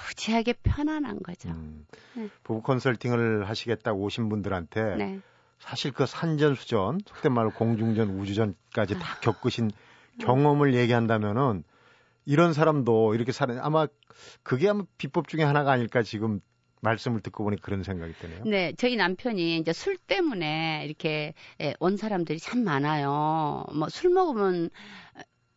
[0.08, 1.50] 무지하게 편안한 거죠.
[1.50, 1.86] 음.
[2.16, 2.30] 네.
[2.44, 5.20] 부부 컨설팅을 하시겠다고 오신 분들한테 네.
[5.62, 9.00] 사실 그 산전수전, 속된 말로 공중전, 우주전까지 아.
[9.00, 9.72] 다 겪으신
[10.20, 11.64] 경험을 얘기한다면은
[12.26, 13.88] 이런 사람도 이렇게 사는 아마
[14.44, 16.42] 그게 아마 비법 중에 하나가 아닐까 지금
[16.82, 18.44] 말씀을 듣고 보니 그런 생각이 드네요.
[18.46, 23.66] 네, 저희 남편이 이제 술 때문에 이렇게 예, 온 사람들이 참 많아요.
[23.74, 24.70] 뭐 술 먹으면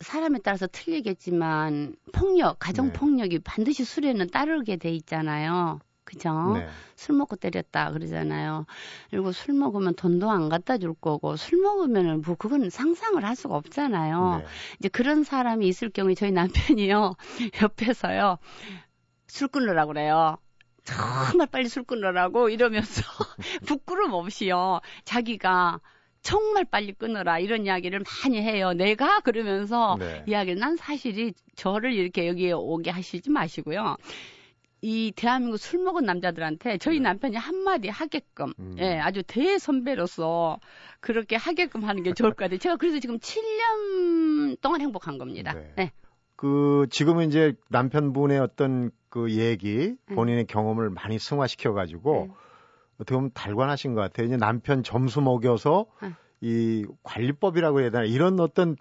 [0.00, 2.92] 사람에 따라서 틀리겠지만 폭력, 가정 네.
[2.92, 5.80] 폭력이 반드시 술에는 따르게 돼 있잖아요.
[6.14, 6.54] 그죠?
[6.54, 6.68] 네.
[6.96, 8.66] 술 먹고 때렸다 그러잖아요.
[9.10, 13.56] 그리고 술 먹으면 돈도 안 갖다 줄 거고 술 먹으면은 뭐 그건 상상을 할 수가
[13.56, 14.38] 없잖아요.
[14.38, 14.46] 네.
[14.78, 17.14] 이제 그런 사람이 있을 경우에 저희 남편이요
[17.62, 18.38] 옆에서요
[19.26, 20.38] 술 끊으라고 그래요.
[20.84, 23.02] 정말 빨리 술 끊으라고 이러면서
[23.66, 25.80] 부끄럼 없이요 자기가
[26.24, 28.72] 정말 빨리 끊어라 이런 이야기를 많이 해요.
[28.72, 30.24] 내가 그러면서 네.
[30.26, 33.96] 이야기를 난 사실이 저를 이렇게 여기에 오게 하시지 마시고요.
[34.84, 37.04] 이 대한민국 술 먹은 남자들한테 저희 네.
[37.04, 38.76] 남편이 한마디 하게끔, 음.
[38.78, 40.60] 예, 아주 대선배로서
[41.00, 42.58] 그렇게 하게끔 하는 게 좋을 것 같아요.
[42.58, 45.54] 제가 그래서 지금 7년 동안 행복한 겁니다.
[45.54, 45.72] 네.
[45.74, 45.92] 네.
[46.36, 50.14] 그 지금은 이제 남편분의 어떤 그 얘기 네.
[50.14, 52.34] 본인의 경험을 많이 승화시켜 가지고 네.
[52.96, 54.26] 어떻게 보면 달관하신 것 같아요.
[54.26, 56.10] 이제 남편 점수 먹여서 네.
[56.42, 58.76] 이 관리법이라고 해야 되나 이런 어떤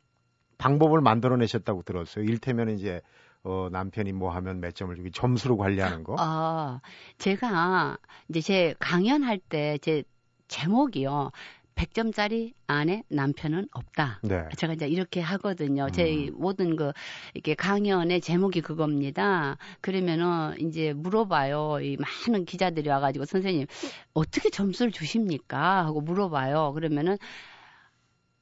[0.57, 2.25] 방법을 만들어내셨다고 들었어요.
[2.25, 2.99] 일테면 이제
[3.43, 6.15] 어, 남편이 뭐 하면 몇 점을 주고 점수로 관리하는 거.
[6.17, 6.79] 아,
[7.17, 7.97] 제가
[8.29, 10.03] 이제 제 강연할 때 제
[10.47, 11.31] 제목이요.
[11.75, 14.19] 100점짜리 안에 남편은 없다.
[14.21, 14.43] 네.
[14.57, 15.89] 제가 이제 이렇게 하거든요.
[15.89, 16.35] 제 음.
[16.37, 16.91] 모든 그
[17.33, 19.57] 이렇게 강연의 제목이 그겁니다.
[19.81, 21.79] 그러면은 이제 물어봐요.
[21.81, 23.65] 이 많은 기자들이 와가지고 선생님
[24.13, 25.83] 어떻게 점수를 주십니까?
[25.85, 26.73] 하고 물어봐요.
[26.73, 27.17] 그러면은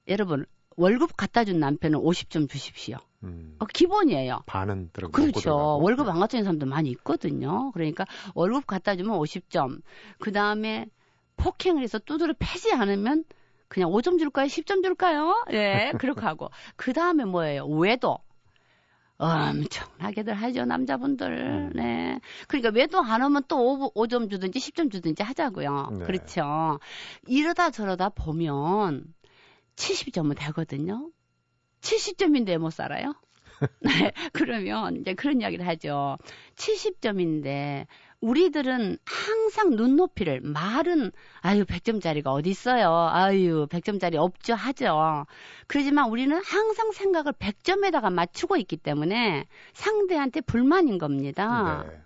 [0.09, 0.45] 여러분
[0.81, 2.97] 월급 갖다 준 남편은 50점 주십시오.
[3.23, 4.41] 음, 어, 기본이에요.
[4.47, 5.09] 반은 들어.
[5.09, 5.77] 그렇죠.
[5.79, 7.71] 월급 안 갖다 준 사람도 많이 있거든요.
[7.71, 9.81] 그러니까 월급 갖다 주면 50점.
[10.19, 10.87] 그 다음에
[11.37, 13.25] 폭행을 해서 두드려 패지 않으면
[13.67, 14.47] 그냥 5점 줄까요?
[14.47, 15.45] 10점 줄까요?
[15.51, 16.49] 예, 그렇게 하고.
[16.75, 17.67] 그 다음에 뭐예요?
[17.67, 18.17] 외도.
[19.17, 21.27] 엄청나게들 하죠, 남자분들.
[21.27, 21.71] 음.
[21.75, 22.19] 네.
[22.47, 25.89] 그러니까 외도 안 오면 또 5, 점 주든지 10점 주든지 하자고요.
[25.99, 26.05] 네.
[26.05, 26.79] 그렇죠.
[27.27, 29.13] 이러다 저러다 보면
[29.75, 31.11] 70점은 되거든요.
[31.81, 33.15] 70점인데 못 살아요?
[33.81, 36.17] 네, 그러면 이제 그런 이야기를 하죠.
[36.55, 37.85] 70점인데
[38.21, 42.91] 우리들은 항상 눈높이를 말은 아유 100점짜리가 어디 있어요.
[43.11, 45.25] 아유 100점짜리 없죠 하죠.
[45.67, 51.83] 그러지만 우리는 항상 생각을 100점에다가 맞추고 있기 때문에 상대한테 불만인 겁니다.
[51.87, 52.01] 네.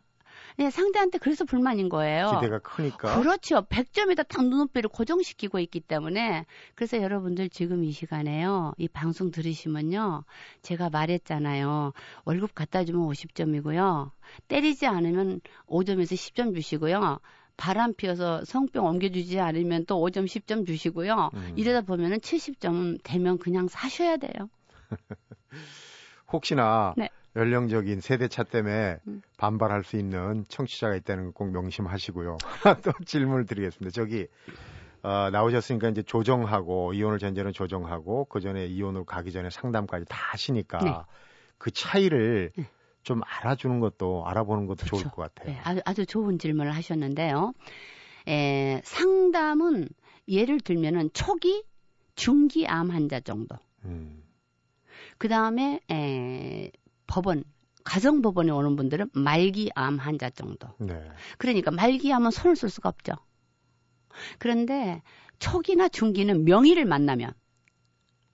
[0.58, 2.40] 네, 상대한테 그래서 불만인 거예요.
[2.40, 3.20] 기대가 크니까.
[3.20, 3.62] 그렇죠.
[3.64, 8.74] 100점에다 딱 눈높이를 고정시키고 있기 때문에 그래서 여러분들 지금 이 시간에요.
[8.78, 10.24] 이 방송 들으시면요.
[10.62, 11.94] 제가 말했잖아요.
[12.24, 14.12] 월급 갖다 주면 50점이고요.
[14.48, 17.20] 때리지 않으면 5점에서 10점 주시고요.
[17.58, 21.32] 바람 피워서 성병 옮겨주지 않으면 또 5점, 10점 주시고요.
[21.34, 21.54] 음.
[21.56, 24.50] 이러다 보면은 70점 되면 그냥 사셔야 돼요.
[26.32, 27.10] 혹시나 네.
[27.36, 29.22] 연령적인 세대 차 때문에 음.
[29.38, 32.38] 반발할 수 있는 청취자가 있다는 거 꼭 명심하시고요.
[32.84, 33.94] 또 질문을 드리겠습니다.
[33.94, 34.28] 저기
[35.04, 40.80] 어, 나오셨으니까 이제 조정하고 이혼을 전제는 조정하고 그 전에 이혼으로 가기 전에 상담까지 다 하시니까
[40.80, 40.92] 네.
[41.58, 42.70] 그 차이를 네.
[43.04, 45.16] 좀 알아주는 것도 알아보는 것도 좋을 그렇죠.
[45.16, 45.54] 것 같아요.
[45.54, 47.54] 네, 아주, 아주 좋은 질문을 하셨는데요.
[48.28, 49.88] 에, 상담은
[50.28, 51.64] 예를 들면은 초기,
[52.16, 53.56] 중기 암 환자 정도.
[53.84, 54.24] 음,
[55.20, 56.72] 그 다음에 에,
[57.08, 57.44] 법원
[57.84, 60.68] 가정 법원에 오는 분들은 말기암 환자 정도.
[60.80, 61.00] 네.
[61.38, 63.14] 그러니까 말기암은 손을 쓸 수가 없죠.
[64.40, 65.02] 그런데
[65.40, 67.34] 초기나 중기는 명의를 만나면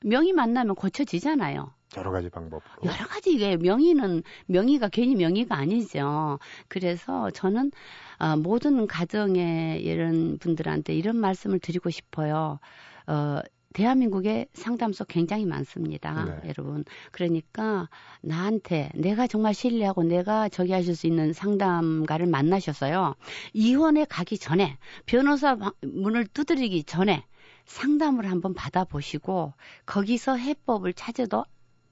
[0.03, 1.73] 명의 만나면 고쳐지잖아요.
[1.97, 2.63] 여러 가지 방법.
[2.83, 6.39] 여러 가지 이게 명의는 명의가 괜히 명의가 아니죠.
[6.69, 7.71] 그래서 저는
[8.19, 12.59] 어, 모든 가정의 이런 분들한테 이런 말씀을 드리고 싶어요.
[13.07, 13.39] 어,
[13.73, 16.25] 대한민국에 상담소 굉장히 많습니다.
[16.25, 16.49] 네.
[16.49, 16.83] 여러분.
[17.11, 17.89] 그러니까
[18.21, 23.15] 나한테 내가 정말 신뢰하고 내가 저기 하실 수 있는 상담가를 만나셨어요.
[23.53, 27.25] 이혼에 가기 전에 변호사 문을 두드리기 전에
[27.65, 29.53] 상담을 한번 받아보시고
[29.85, 31.45] 거기서 해법을 찾아도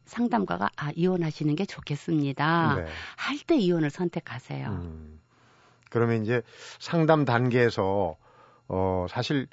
[0.06, 2.76] 상담가가 아 이혼하시는 게 좋겠습니다.
[2.76, 2.86] 네.
[3.16, 4.68] 할때 이혼을 선택하세요.
[4.68, 5.20] 음.
[5.90, 6.42] 그러면 이제
[6.80, 8.18] 상담 단계에서
[8.68, 9.48] 어 사실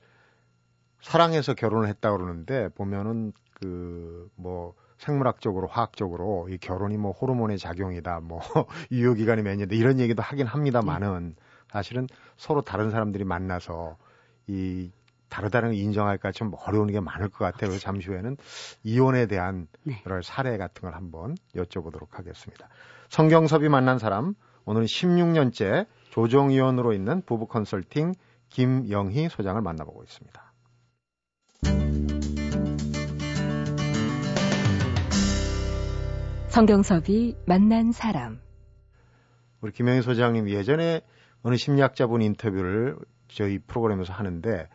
[1.00, 4.06] 사랑해서 결혼을 했다 그러는데 보면은 그
[4.36, 8.40] 뭐 생물학적으로 화학적으로 이 결혼이 뭐 호르몬의 작용이다 뭐
[8.90, 11.36] 유효 기간이 몇 년다 이런 얘기도 하긴 합니다만은
[11.70, 12.06] 사실은
[12.36, 13.96] 서로 다른 사람들이 만나서
[14.46, 14.90] 이
[15.28, 17.68] 다르다는 걸 인정할까 좀 어려운 게 많을 것 같아요.
[17.68, 18.36] 그래서 잠시 후에는
[18.84, 20.00] 이혼에 대한 네.
[20.06, 22.68] 여러 사례 같은 걸 한번 여쭤보도록 하겠습니다.
[23.08, 28.14] 성경섭이 만난 사람 오늘은 16년째 조정위원으로 있는 부부 컨설팅
[28.50, 30.45] 김영희 소장을 만나보고 있습니다.
[36.56, 38.40] 성경섭이 만난 사람.
[39.60, 41.02] 우리 김영희 소장님 예전에
[41.42, 42.96] 어느 심리학자분 인터뷰를
[43.28, 44.66] 저희 프로그램에서 하는데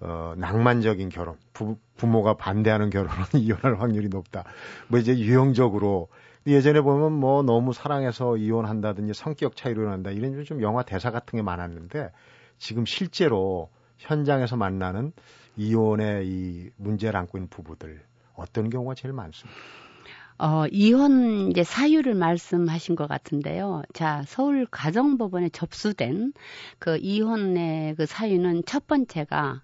[0.00, 4.44] 어, 낭만적인 결혼, 부, 부모가 반대하는 결혼은 이혼할 확률이 높다.
[4.88, 6.08] 뭐 이제 유형적으로
[6.46, 11.42] 예전에 보면 뭐 너무 사랑해서 이혼한다든지 성격 차이로 일어난다 이런 좀 영화 대사 같은 게
[11.42, 12.10] 많았는데
[12.58, 13.70] 지금 실제로
[14.00, 15.12] 현장에서 만나는
[15.56, 18.02] 이혼의 이 문제를 안고 있는 부부들
[18.34, 19.58] 어떤 경우가 제일 많습니까?
[20.38, 23.82] 어, 이혼 이제 사유를 말씀하신 것 같은데요.
[23.92, 26.32] 자, 서울 가정법원에 접수된
[26.78, 29.62] 그 이혼의 그 사유는 첫 번째가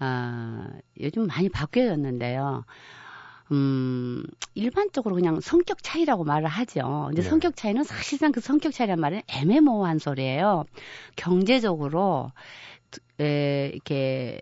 [0.00, 0.68] 아,
[1.00, 2.64] 요즘 많이 바뀌어졌는데요.
[3.52, 7.06] 음, 일반적으로 그냥 성격 차이라고 말을 하죠.
[7.08, 7.28] 근데 네.
[7.28, 10.64] 성격 차이는 사실상 그 성격 차이란 말은 애매모호한 소리예요.
[11.16, 12.32] 경제적으로
[13.20, 14.40] 에, 이렇게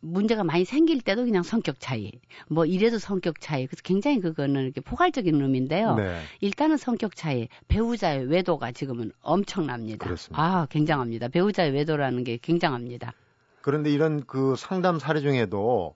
[0.00, 2.12] 문제가 많이 생길 때도 그냥 성격 차이,
[2.48, 3.66] 뭐 이래도 성격 차이.
[3.66, 5.96] 그래서 굉장히 그거는 이렇게 포괄적인 의미인데요.
[5.96, 6.20] 네.
[6.40, 10.04] 일단은 성격 차이, 배우자의 외도가 지금은 엄청납니다.
[10.04, 10.42] 그렇습니다.
[10.42, 11.28] 아, 굉장합니다.
[11.28, 13.12] 배우자의 외도라는 게 굉장합니다.
[13.60, 15.94] 그런데 이런 그 상담 사례 중에도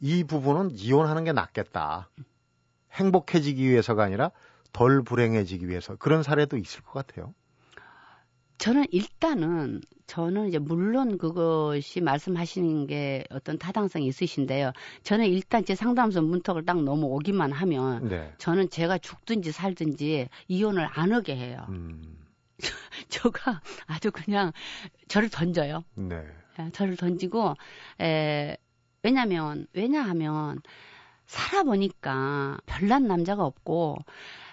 [0.00, 2.10] 이 부분은 이혼하는 게 낫겠다.
[2.92, 4.30] 행복해지기 위해서가 아니라
[4.72, 7.34] 덜 불행해지기 위해서 그런 사례도 있을 것 같아요.
[8.58, 14.72] 저는 일단은 저는 이제 물론 그것이 말씀하시는 게 어떤 타당성이 있으신데요.
[15.02, 18.32] 저는 일단 제 상담소 문턱을 딱 넘어오기만 하면 네.
[18.38, 21.66] 저는 제가 죽든지 살든지 이혼을 안 하게 해요.
[21.68, 22.18] 음,
[23.08, 24.52] 저가 아주 그냥
[25.08, 25.84] 저를 던져요.
[25.94, 26.24] 네.
[26.58, 27.54] 예, 저를 던지고
[28.00, 28.56] 에,
[29.02, 30.60] 왜냐면 왜냐하면
[31.26, 33.98] 살아보니까 별난 남자가 없고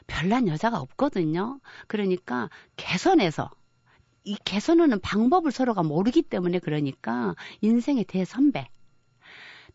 [0.08, 1.60] 별난 여자가 없거든요.
[1.88, 3.52] 그러니까 개선해서
[4.24, 8.68] 이 개선하는 방법을 서로가 모르기 때문에 그러니까 인생의 대선배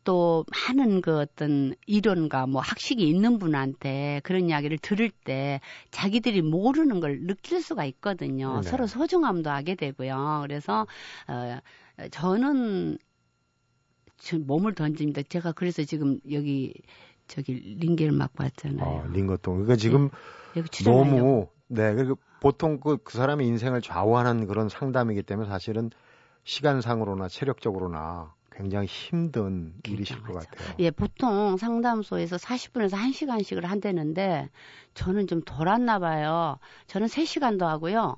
[0.04, 7.00] 또 많은 그 어떤 이론과 뭐 학식이 있는 분한테 그런 이야기를 들을 때 자기들이 모르는
[7.00, 8.61] 걸 느낄 수가 있거든요.
[8.62, 8.68] 네.
[8.68, 10.40] 서로 소중함도 하게 되고요.
[10.42, 10.87] 그래서
[11.26, 11.58] 어
[12.11, 12.96] 저는
[14.16, 15.22] 저 몸을 던집니다.
[15.28, 16.72] 제가 그래서 지금 여기
[17.26, 18.87] 저기 링게를 맡고 왔잖아요.
[18.87, 19.54] 어, 링거통.
[19.56, 20.08] 그러니까 지금
[20.70, 21.18] 출연하려고.
[21.18, 21.94] 너무 네.
[21.94, 25.90] 그리고 보통 그, 그 사람의 인생을 좌우하는 그런 상담이기 때문에 사실은
[26.44, 30.33] 시간상으로나 체력적으로나 굉장히 힘든 일이실 것.
[30.33, 30.74] 같아요.
[30.81, 34.48] 예, 보통 상담소에서 40분에서 1시간씩을 한다는데
[34.94, 36.59] 저는 좀 덜었나 봐요.
[36.88, 38.16] 저는 3시간도 하고요.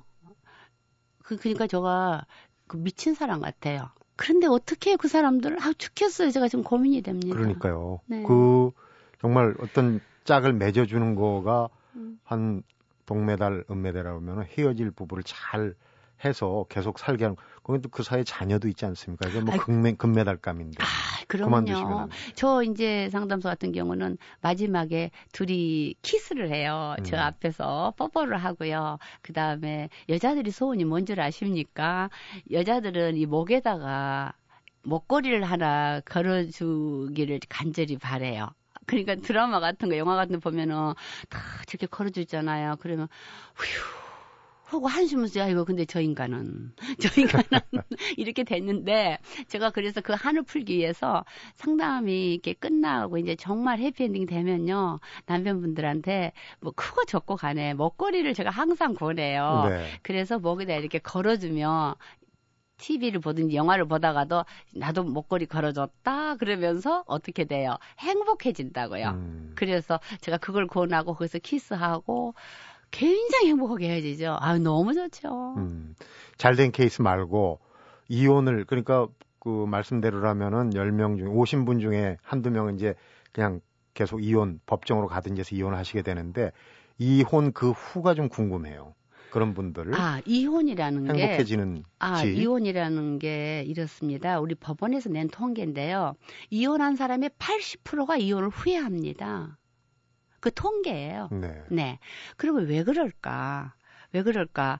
[1.19, 2.25] 그 그러니까 제가
[2.67, 3.89] 그 미친 사람 같아요.
[4.15, 6.31] 그런데 어떻게 그 사람들 아 죽겠어요.
[6.31, 7.35] 제가 지금 고민이 됩니다.
[7.35, 7.99] 그러니까요.
[8.07, 8.23] 네.
[8.23, 8.71] 그
[9.19, 12.19] 정말 어떤 짝을 맺어주는 거가 음.
[12.23, 12.63] 한
[13.11, 15.73] 동메달, 은메달이라고 하면 헤어질 부부를 잘
[16.23, 19.27] 해서 계속 살게 하는 거기 또그 사이에 자녀도 있지 않습니까?
[19.27, 19.53] 이게 뭐.
[19.57, 20.85] 금메, 금메달감인데 아,
[21.27, 22.07] 그럼요.
[22.35, 26.95] 저 이제 상담소 같은 경우는 마지막에 둘이 키스를 해요.
[27.03, 27.21] 저 음.
[27.21, 28.97] 앞에서 뽀뽀를 하고요.
[29.21, 32.09] 그 다음에 여자들이 소원이 뭔 줄 아십니까?
[32.51, 34.31] 여자들은 이 목에다가
[34.83, 38.47] 목걸이를 하나 걸어주기를 간절히 바래요.
[38.85, 40.93] 그러니까 드라마 같은 거, 영화 같은 거 보면은
[41.29, 42.77] 다 저렇게 걸어주잖아요.
[42.79, 43.07] 그러면
[43.55, 44.01] 휴
[44.71, 47.43] 하고 한숨을 쉬어 아이고 근데 저 인간은 저 인간은
[48.17, 49.17] 이렇게 됐는데
[49.47, 56.71] 제가 그래서 그 한을 풀기 위해서 상담이 이렇게 끝나고 이제 정말 해피엔딩 되면요 남편분들한테 뭐
[56.73, 59.65] 크고 적고 간에 먹거리를 제가 항상 권해요.
[59.67, 59.89] 네.
[60.03, 61.95] 그래서 목에다 이렇게 걸어주면
[62.81, 64.43] TV를 보든지 영화를 보다가도
[64.75, 67.77] 나도 목걸이 걸어줬다 그러면서 어떻게 돼요?
[67.99, 69.07] 행복해진다고요.
[69.09, 69.51] 음.
[69.55, 72.33] 그래서 제가 그걸 권하고 거기서 키스하고
[72.89, 74.37] 굉장히 행복하게 헤어지죠.
[74.39, 75.55] 아 너무 좋죠.
[75.57, 75.95] 음.
[76.37, 77.59] 잘된 케이스 말고
[78.09, 79.07] 이혼을 그러니까
[79.39, 82.95] 그 말씀대로라면은 10명 중에 50분 중에 한두 명은 이제
[83.31, 83.61] 그냥
[83.93, 86.51] 계속 이혼 법정으로 가든지 해서 이혼을 하시게 되는데
[86.97, 88.93] 이혼 그 후가 좀 궁금해요.
[89.31, 92.35] 그런 분들을 아 이혼이라는 게 행복해지는 아, 지.
[92.35, 94.39] 이혼이라는 게 이렇습니다.
[94.39, 96.13] 우리 법원에서 낸 통계인데요.
[96.49, 99.57] 이혼한 사람의 80%가 이혼을 후회합니다.
[100.39, 101.29] 그 통계예요.
[101.31, 101.63] 네.
[101.69, 101.99] 네.
[102.35, 103.73] 그러면 왜 그럴까?
[104.13, 104.79] 왜 그럴까?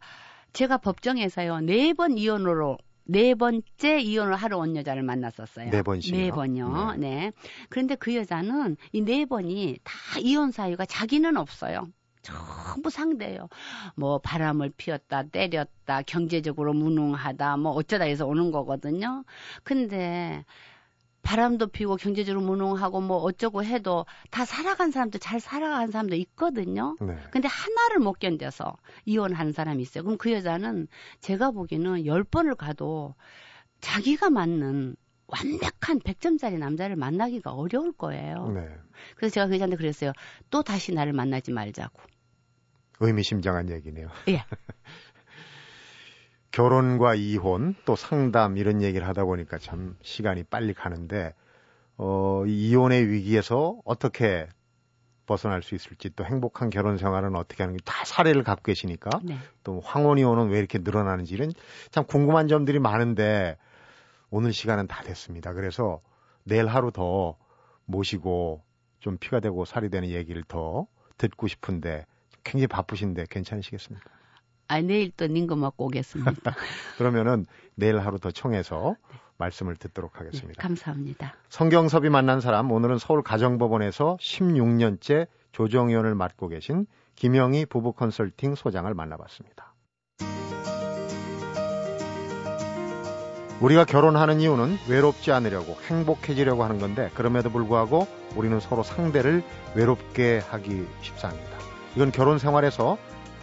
[0.53, 5.69] 제가 법정에서요, 네 번 이혼으로, 네 번째 이혼을 하러 온 여자를 만났었어요.
[5.69, 6.17] 네 번씩이요?
[6.17, 6.95] 네 번요.
[6.97, 7.31] 네.
[7.69, 11.87] 그런데 그 여자는 이 네 번이 다 이혼 사유가 자기는 없어요.
[12.21, 13.47] 전부 상대예요.
[13.95, 19.23] 뭐 바람을 피웠다, 때렸다, 경제적으로 무능하다, 뭐 어쩌다 해서 오는 거거든요.
[19.63, 20.45] 근데
[21.23, 26.97] 바람도 피고 경제적으로 무능하고 뭐 어쩌고 해도 다 살아간 사람도 잘 살아간 사람도 있거든요.
[26.99, 27.15] 네.
[27.31, 30.03] 근데 하나를 못 견뎌서 이혼하는 사람이 있어요.
[30.03, 30.87] 그럼 그 여자는
[31.19, 33.13] 제가 보기에는 열 번을 가도
[33.81, 34.95] 자기가 맞는
[35.27, 38.49] 완벽한 100점짜리 남자를 만나기가 어려울 거예요.
[38.49, 38.67] 네.
[39.15, 40.11] 그래서 제가 그 여자한테 그랬어요.
[40.49, 42.01] 또 다시 나를 만나지 말자고.
[43.01, 44.07] 의미심장한 얘기네요.
[44.29, 44.45] 예.
[46.51, 51.33] 결혼과 이혼 또 상담 이런 얘기를 하다 보니까 참 시간이 빨리 가는데
[51.97, 54.47] 어, 이 이혼의 위기에서 어떻게
[55.25, 59.37] 벗어날 수 있을지 또 행복한 결혼 생활은 어떻게 하는지 다 사례를 갖고 계시니까 네.
[59.63, 61.51] 또 황혼 이혼은 왜 이렇게 늘어나는지 이런
[61.89, 63.57] 참 궁금한 점들이 많은데
[64.29, 65.53] 오늘 시간은 다 됐습니다.
[65.53, 66.01] 그래서
[66.43, 67.37] 내일 하루 더
[67.85, 68.61] 모시고
[68.99, 70.87] 좀 피가 되고 살이 되는 얘기를 더
[71.17, 72.05] 듣고 싶은데
[72.43, 74.09] 굉장히 바쁘신데 괜찮으시겠습니까?
[74.67, 76.55] 아, 내일 또 닌거 먹고 오겠습니다.
[76.97, 78.95] 그러면은 내일 하루 더 청해서
[79.37, 80.61] 말씀을 듣도록 네, 하겠습니다.
[80.61, 81.35] 감사합니다.
[81.49, 89.73] 성경섭이 만난 사람 오늘은 서울 가정법원에서 16년째 조정위원을 맡고 계신 김영희 부부 컨설팅 소장을 만나봤습니다.
[93.59, 99.43] 우리가 결혼하는 이유는 외롭지 않으려고 행복해지려고 하는 건데 그럼에도 불구하고 우리는 서로 상대를
[99.75, 101.60] 외롭게 하기 십상입니다.
[101.95, 102.97] 이건 결혼 생활에서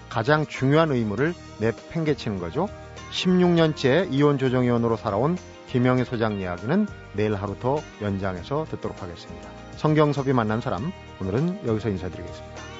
[0.09, 2.69] 가장 중요한 의무를 내팽개치는 거죠.
[3.13, 5.37] 16년째 이혼 조정위원으로 살아온
[5.69, 9.49] 김영희 소장 이야기는 내일 하루 더 연장해서 듣도록 하겠습니다.
[9.77, 12.78] 성경섭이 만난 사람 오늘은 여기서 인사드리겠습니다.